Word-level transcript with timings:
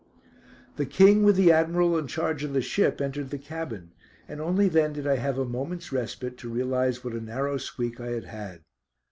The 0.77 0.87
King 0.87 1.21
with 1.21 1.35
the 1.35 1.51
Admiral 1.51 1.95
in 1.95 2.07
charge 2.07 2.43
of 2.43 2.53
the 2.53 2.61
ship, 2.63 2.99
entered 2.99 3.29
the 3.29 3.37
cabin, 3.37 3.91
and 4.27 4.41
only 4.41 4.67
then 4.67 4.93
did 4.93 5.05
I 5.05 5.17
have 5.17 5.37
a 5.37 5.45
moment's 5.45 5.91
respite 5.91 6.39
to 6.39 6.49
realise 6.49 7.03
what 7.03 7.13
a 7.13 7.21
narrow 7.21 7.57
squeak 7.57 7.99
I 7.99 8.09
had 8.13 8.25
had. 8.25 8.61